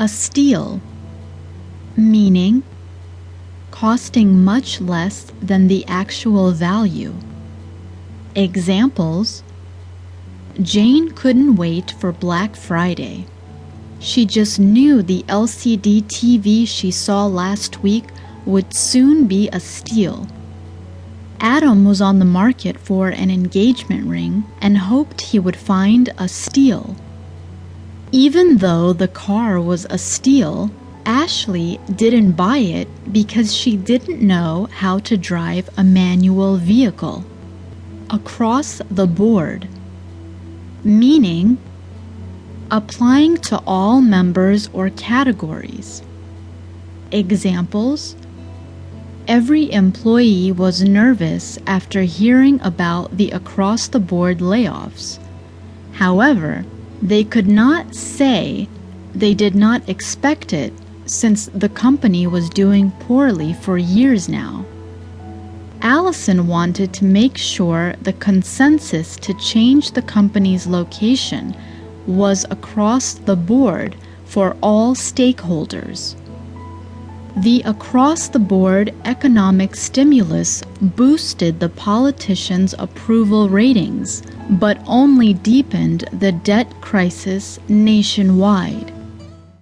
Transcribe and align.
A 0.00 0.08
steal, 0.08 0.80
meaning 1.94 2.62
costing 3.70 4.42
much 4.42 4.80
less 4.80 5.30
than 5.42 5.68
the 5.68 5.84
actual 5.86 6.52
value. 6.52 7.12
Examples 8.34 9.42
Jane 10.62 11.10
couldn't 11.10 11.56
wait 11.56 11.90
for 11.90 12.12
Black 12.12 12.56
Friday. 12.56 13.26
She 13.98 14.24
just 14.24 14.58
knew 14.58 15.02
the 15.02 15.22
LCD 15.28 16.04
TV 16.04 16.66
she 16.66 16.90
saw 16.90 17.26
last 17.26 17.82
week 17.82 18.06
would 18.46 18.72
soon 18.72 19.26
be 19.26 19.50
a 19.52 19.60
steal. 19.60 20.26
Adam 21.40 21.84
was 21.84 22.00
on 22.00 22.20
the 22.20 22.24
market 22.24 22.78
for 22.80 23.08
an 23.08 23.30
engagement 23.30 24.06
ring 24.06 24.44
and 24.62 24.78
hoped 24.78 25.20
he 25.20 25.38
would 25.38 25.56
find 25.56 26.08
a 26.16 26.26
steal. 26.26 26.96
Even 28.12 28.56
though 28.56 28.92
the 28.92 29.06
car 29.06 29.60
was 29.60 29.86
a 29.88 29.96
steal, 29.96 30.70
Ashley 31.06 31.78
didn't 31.94 32.32
buy 32.32 32.58
it 32.58 32.88
because 33.12 33.54
she 33.54 33.76
didn't 33.76 34.20
know 34.20 34.68
how 34.72 34.98
to 35.00 35.16
drive 35.16 35.70
a 35.76 35.84
manual 35.84 36.56
vehicle. 36.56 37.24
Across 38.10 38.82
the 38.90 39.06
board, 39.06 39.68
meaning 40.82 41.58
applying 42.68 43.36
to 43.36 43.62
all 43.64 44.00
members 44.00 44.68
or 44.72 44.90
categories. 44.90 46.02
Examples 47.12 48.16
Every 49.28 49.70
employee 49.70 50.50
was 50.50 50.82
nervous 50.82 51.58
after 51.64 52.02
hearing 52.02 52.60
about 52.62 53.16
the 53.16 53.30
across 53.30 53.86
the 53.86 54.00
board 54.00 54.38
layoffs. 54.38 55.20
However, 55.92 56.64
they 57.02 57.24
could 57.24 57.48
not 57.48 57.94
say 57.94 58.68
they 59.14 59.34
did 59.34 59.54
not 59.54 59.88
expect 59.88 60.52
it 60.52 60.72
since 61.06 61.46
the 61.46 61.68
company 61.68 62.26
was 62.26 62.48
doing 62.50 62.90
poorly 63.00 63.52
for 63.52 63.78
years 63.78 64.28
now. 64.28 64.64
Allison 65.82 66.46
wanted 66.46 66.92
to 66.92 67.04
make 67.04 67.38
sure 67.38 67.94
the 68.02 68.12
consensus 68.12 69.16
to 69.16 69.32
change 69.34 69.92
the 69.92 70.02
company's 70.02 70.66
location 70.66 71.56
was 72.06 72.44
across 72.50 73.14
the 73.14 73.36
board 73.36 73.96
for 74.26 74.56
all 74.62 74.94
stakeholders. 74.94 76.14
The 77.36 77.62
across 77.64 78.28
the 78.28 78.38
board 78.38 78.92
economic 79.04 79.76
stimulus 79.76 80.62
boosted 80.80 81.60
the 81.60 81.68
politicians' 81.68 82.74
approval 82.78 83.48
ratings, 83.48 84.22
but 84.50 84.82
only 84.86 85.34
deepened 85.34 86.04
the 86.12 86.32
debt 86.32 86.68
crisis 86.80 87.58
nationwide. 87.68 88.92